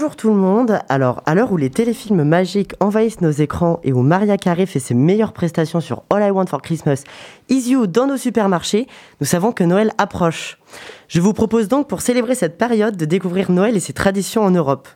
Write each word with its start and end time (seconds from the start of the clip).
Bonjour 0.00 0.14
tout 0.14 0.28
le 0.28 0.36
monde. 0.36 0.78
Alors, 0.88 1.22
à 1.26 1.34
l'heure 1.34 1.50
où 1.50 1.56
les 1.56 1.70
téléfilms 1.70 2.22
magiques 2.22 2.74
envahissent 2.78 3.20
nos 3.20 3.32
écrans 3.32 3.80
et 3.82 3.92
où 3.92 4.02
Maria 4.02 4.36
Carey 4.36 4.64
fait 4.64 4.78
ses 4.78 4.94
meilleures 4.94 5.32
prestations 5.32 5.80
sur 5.80 6.04
All 6.08 6.22
I 6.22 6.30
Want 6.30 6.46
for 6.46 6.62
Christmas 6.62 7.02
Is 7.48 7.68
You 7.68 7.88
dans 7.88 8.06
nos 8.06 8.16
supermarchés, 8.16 8.86
nous 9.20 9.26
savons 9.26 9.50
que 9.50 9.64
Noël 9.64 9.90
approche. 9.98 10.60
Je 11.08 11.20
vous 11.20 11.32
propose 11.32 11.66
donc 11.66 11.88
pour 11.88 12.00
célébrer 12.00 12.36
cette 12.36 12.58
période 12.58 12.96
de 12.96 13.06
découvrir 13.06 13.50
Noël 13.50 13.76
et 13.76 13.80
ses 13.80 13.92
traditions 13.92 14.44
en 14.44 14.52
Europe. 14.52 14.86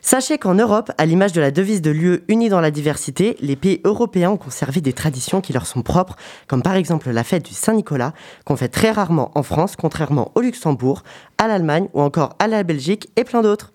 Sachez 0.00 0.38
qu'en 0.38 0.54
Europe, 0.54 0.92
à 0.96 1.06
l'image 1.06 1.32
de 1.32 1.40
la 1.40 1.50
devise 1.50 1.82
de 1.82 1.90
l'UE 1.90 2.22
unie 2.28 2.48
dans 2.48 2.60
la 2.60 2.70
diversité, 2.70 3.36
les 3.40 3.56
pays 3.56 3.80
européens 3.82 4.30
ont 4.30 4.36
conservé 4.36 4.80
des 4.80 4.92
traditions 4.92 5.40
qui 5.40 5.52
leur 5.52 5.66
sont 5.66 5.82
propres, 5.82 6.14
comme 6.46 6.62
par 6.62 6.76
exemple 6.76 7.10
la 7.10 7.24
fête 7.24 7.44
du 7.46 7.54
Saint-Nicolas, 7.54 8.12
qu'on 8.44 8.54
fait 8.54 8.68
très 8.68 8.92
rarement 8.92 9.32
en 9.34 9.42
France, 9.42 9.74
contrairement 9.74 10.30
au 10.36 10.40
Luxembourg, 10.40 11.02
à 11.36 11.48
l'Allemagne 11.48 11.88
ou 11.94 12.00
encore 12.00 12.36
à 12.38 12.46
la 12.46 12.62
Belgique 12.62 13.10
et 13.16 13.24
plein 13.24 13.42
d'autres. 13.42 13.72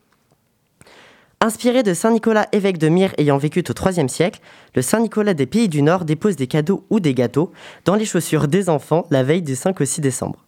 Inspiré 1.46 1.84
de 1.84 1.94
Saint 1.94 2.10
Nicolas, 2.10 2.48
évêque 2.54 2.80
de 2.80 2.88
Myre 2.88 3.14
ayant 3.20 3.38
vécu 3.38 3.64
au 3.70 3.88
IIIe 3.88 4.10
siècle, 4.10 4.40
le 4.74 4.82
Saint 4.82 5.00
Nicolas 5.00 5.36
des 5.36 5.46
pays 5.46 5.70
du 5.70 5.84
Nord 5.84 6.04
dépose 6.04 6.36
des 6.36 6.48
cadeaux 6.48 6.88
ou 6.90 7.00
des 7.00 7.14
gâteaux 7.14 7.52
dans 7.86 7.94
les 7.94 8.06
chaussures 8.06 8.48
des 8.48 8.68
enfants 8.68 9.06
la 9.12 9.22
veille 9.22 9.44
du 9.44 9.56
5 9.56 9.80
au 9.80 9.86
6 9.86 10.02
décembre. 10.02 10.44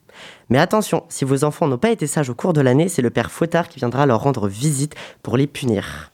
Mais 0.49 0.57
attention, 0.57 1.03
si 1.07 1.23
vos 1.23 1.43
enfants 1.43 1.67
n'ont 1.67 1.77
pas 1.77 1.91
été 1.91 2.07
sages 2.07 2.31
au 2.31 2.33
cours 2.33 2.53
de 2.53 2.61
l'année, 2.61 2.89
c'est 2.89 3.03
le 3.03 3.11
père 3.11 3.29
Fouettard 3.29 3.69
qui 3.69 3.77
viendra 3.77 4.07
leur 4.07 4.23
rendre 4.23 4.47
visite 4.47 4.95
pour 5.21 5.37
les 5.37 5.45
punir. 5.45 6.11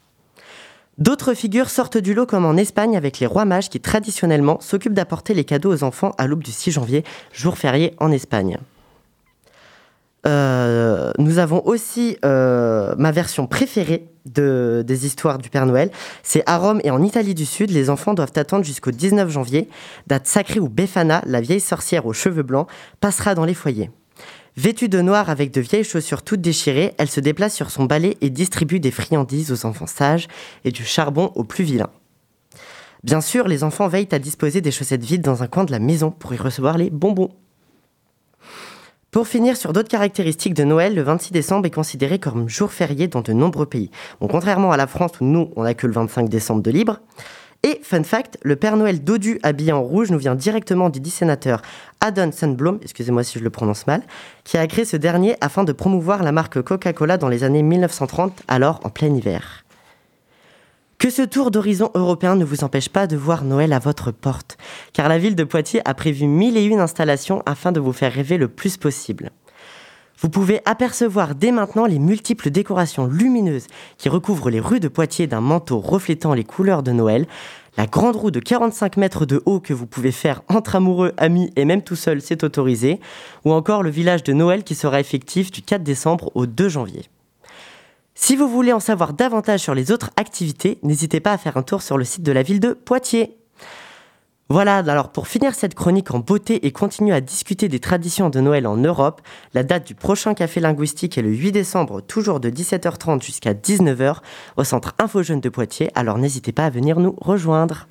D'autres 0.97 1.33
figures 1.33 1.69
sortent 1.69 1.97
du 1.97 2.13
lot 2.13 2.25
comme 2.25 2.43
en 2.43 2.57
Espagne 2.57 2.97
avec 2.97 3.19
les 3.19 3.25
rois 3.25 3.45
mages 3.45 3.69
qui 3.69 3.79
traditionnellement 3.79 4.59
s'occupent 4.59 4.95
d'apporter 4.95 5.33
les 5.33 5.45
cadeaux 5.45 5.71
aux 5.71 5.85
enfants 5.85 6.11
à 6.17 6.27
l'aube 6.27 6.43
du 6.43 6.51
6 6.51 6.71
janvier, 6.71 7.05
jour 7.31 7.57
férié 7.57 7.93
en 8.01 8.11
Espagne. 8.11 8.57
Euh, 10.25 11.11
nous 11.17 11.37
avons 11.37 11.65
aussi 11.65 12.17
euh, 12.23 12.95
ma 12.97 13.11
version 13.11 13.45
préférée 13.45 14.07
de, 14.25 14.83
des 14.85 15.05
histoires 15.05 15.37
du 15.37 15.49
Père 15.49 15.65
Noël. 15.65 15.91
C'est 16.23 16.43
à 16.45 16.57
Rome 16.57 16.79
et 16.83 16.91
en 16.91 17.03
Italie 17.03 17.35
du 17.35 17.45
Sud, 17.45 17.71
les 17.71 17.89
enfants 17.89 18.13
doivent 18.13 18.31
attendre 18.35 18.63
jusqu'au 18.63 18.91
19 18.91 19.29
janvier, 19.29 19.67
date 20.07 20.27
sacrée 20.27 20.59
où 20.59 20.69
Befana, 20.69 21.21
la 21.25 21.41
vieille 21.41 21.59
sorcière 21.59 22.05
aux 22.05 22.13
cheveux 22.13 22.43
blancs, 22.43 22.67
passera 23.01 23.35
dans 23.35 23.45
les 23.45 23.53
foyers. 23.53 23.91
Vêtue 24.55 24.87
de 24.87 25.01
noir 25.01 25.29
avec 25.29 25.51
de 25.51 25.61
vieilles 25.61 25.83
chaussures 25.83 26.21
toutes 26.21 26.41
déchirées, 26.41 26.93
elle 26.99 27.09
se 27.09 27.19
déplace 27.19 27.55
sur 27.55 27.71
son 27.71 27.85
balai 27.85 28.17
et 28.21 28.29
distribue 28.29 28.79
des 28.79 28.91
friandises 28.91 29.51
aux 29.51 29.65
enfants 29.65 29.87
sages 29.87 30.27
et 30.63 30.71
du 30.71 30.85
charbon 30.85 31.31
aux 31.35 31.43
plus 31.43 31.63
vilains. 31.63 31.89
Bien 33.03 33.19
sûr, 33.19 33.47
les 33.47 33.63
enfants 33.63 33.87
veillent 33.87 34.07
à 34.11 34.19
disposer 34.19 34.61
des 34.61 34.71
chaussettes 34.71 35.03
vides 35.03 35.23
dans 35.23 35.43
un 35.43 35.47
coin 35.47 35.65
de 35.65 35.71
la 35.71 35.79
maison 35.79 36.11
pour 36.11 36.33
y 36.33 36.37
recevoir 36.37 36.77
les 36.77 36.89
bonbons. 36.89 37.31
Pour 39.13 39.27
finir 39.27 39.57
sur 39.57 39.73
d'autres 39.73 39.89
caractéristiques 39.89 40.55
de 40.55 40.63
Noël, 40.63 40.95
le 40.95 41.03
26 41.03 41.31
décembre 41.33 41.67
est 41.67 41.71
considéré 41.71 42.17
comme 42.17 42.49
jour 42.49 42.71
férié 42.71 43.07
dans 43.07 43.21
de 43.21 43.31
nombreux 43.31 43.67
pays. 43.67 43.91
contrairement 44.19 44.71
à 44.71 44.77
la 44.77 44.87
France 44.87 45.11
où 45.21 45.23
nous, 45.23 45.51
on 45.55 45.65
n'a 45.65 45.75
que 45.75 45.85
le 45.85 45.93
25 45.93 46.27
décembre 46.29 46.63
de 46.63 46.71
libre. 46.71 46.99
Et 47.61 47.79
fun 47.83 48.01
fact, 48.01 48.39
le 48.41 48.55
Père 48.55 48.75
Noël 48.75 49.03
dodu 49.03 49.39
habillé 49.43 49.71
en 49.71 49.83
rouge 49.83 50.09
nous 50.09 50.17
vient 50.17 50.33
directement 50.33 50.89
du 50.89 50.99
dessinateur 50.99 51.61
Adon 52.01 52.31
Sandblom, 52.31 52.79
excusez-moi 52.81 53.23
si 53.23 53.37
je 53.37 53.43
le 53.43 53.51
prononce 53.51 53.85
mal, 53.85 54.01
qui 54.45 54.57
a 54.57 54.65
créé 54.65 54.83
ce 54.83 54.97
dernier 54.97 55.35
afin 55.41 55.63
de 55.63 55.73
promouvoir 55.73 56.23
la 56.23 56.31
marque 56.31 56.59
Coca-Cola 56.63 57.17
dans 57.17 57.29
les 57.29 57.43
années 57.43 57.61
1930, 57.61 58.41
alors 58.47 58.79
en 58.83 58.89
plein 58.89 59.13
hiver. 59.13 59.62
Que 61.03 61.09
ce 61.09 61.21
tour 61.21 61.51
d'horizon 61.51 61.91
européen 61.95 62.37
ne 62.37 62.45
vous 62.45 62.63
empêche 62.63 62.87
pas 62.87 63.07
de 63.07 63.17
voir 63.17 63.43
Noël 63.43 63.73
à 63.73 63.79
votre 63.79 64.11
porte, 64.11 64.55
car 64.93 65.09
la 65.09 65.17
ville 65.17 65.35
de 65.35 65.43
Poitiers 65.43 65.81
a 65.83 65.93
prévu 65.93 66.27
mille 66.27 66.55
et 66.55 66.63
une 66.63 66.79
installations 66.79 67.43
afin 67.45 67.73
de 67.73 67.81
vous 67.81 67.91
faire 67.91 68.13
rêver 68.13 68.37
le 68.37 68.47
plus 68.47 68.77
possible. 68.77 69.31
Vous 70.17 70.29
pouvez 70.29 70.61
apercevoir 70.63 71.35
dès 71.35 71.51
maintenant 71.51 71.87
les 71.87 71.99
multiples 71.99 72.51
décorations 72.51 73.05
lumineuses 73.05 73.67
qui 73.97 74.07
recouvrent 74.07 74.49
les 74.49 74.61
rues 74.61 74.79
de 74.79 74.87
Poitiers 74.87 75.27
d'un 75.27 75.41
manteau 75.41 75.79
reflétant 75.79 76.33
les 76.33 76.45
couleurs 76.45 76.83
de 76.83 76.93
Noël, 76.93 77.27
la 77.75 77.85
grande 77.85 78.15
roue 78.15 78.31
de 78.31 78.39
45 78.39 78.95
mètres 78.95 79.25
de 79.25 79.43
haut 79.45 79.59
que 79.59 79.73
vous 79.73 79.87
pouvez 79.87 80.13
faire 80.13 80.41
entre 80.47 80.77
amoureux, 80.77 81.11
amis 81.17 81.51
et 81.57 81.65
même 81.65 81.81
tout 81.81 81.97
seul, 81.97 82.21
c'est 82.21 82.45
autorisé, 82.45 83.01
ou 83.43 83.51
encore 83.51 83.83
le 83.83 83.89
village 83.89 84.23
de 84.23 84.31
Noël 84.31 84.63
qui 84.63 84.73
sera 84.73 85.01
effectif 85.01 85.51
du 85.51 85.63
4 85.63 85.83
décembre 85.83 86.31
au 86.33 86.45
2 86.45 86.69
janvier. 86.69 87.09
Si 88.15 88.35
vous 88.35 88.47
voulez 88.47 88.71
en 88.73 88.79
savoir 88.79 89.13
davantage 89.13 89.61
sur 89.61 89.73
les 89.73 89.91
autres 89.91 90.11
activités, 90.17 90.77
n'hésitez 90.83 91.19
pas 91.19 91.33
à 91.33 91.37
faire 91.37 91.57
un 91.57 91.63
tour 91.63 91.81
sur 91.81 91.97
le 91.97 92.03
site 92.03 92.21
de 92.21 92.31
la 92.31 92.43
ville 92.43 92.59
de 92.59 92.73
Poitiers. 92.73 93.37
Voilà, 94.49 94.77
alors 94.77 95.11
pour 95.11 95.27
finir 95.27 95.55
cette 95.55 95.73
chronique 95.73 96.13
en 96.13 96.19
beauté 96.19 96.67
et 96.67 96.71
continuer 96.71 97.15
à 97.15 97.21
discuter 97.21 97.69
des 97.69 97.79
traditions 97.79 98.29
de 98.29 98.39
Noël 98.39 98.67
en 98.67 98.77
Europe, 98.77 99.21
la 99.55 99.63
date 99.63 99.87
du 99.87 99.95
prochain 99.95 100.35
café 100.35 100.59
linguistique 100.59 101.17
est 101.17 101.23
le 101.23 101.31
8 101.31 101.53
décembre, 101.53 102.01
toujours 102.01 102.39
de 102.39 102.51
17h30 102.51 103.23
jusqu'à 103.23 103.53
19h, 103.53 104.17
au 104.57 104.63
centre 104.63 104.93
Info 104.99 105.23
Jeune 105.23 105.41
de 105.41 105.49
Poitiers, 105.49 105.89
alors 105.95 106.19
n'hésitez 106.19 106.51
pas 106.51 106.65
à 106.65 106.69
venir 106.69 106.99
nous 106.99 107.15
rejoindre. 107.19 107.87